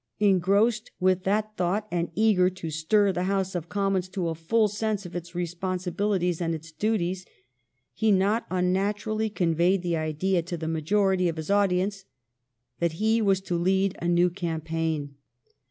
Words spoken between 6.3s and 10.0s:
and its duties, he not unnaturally conveyed the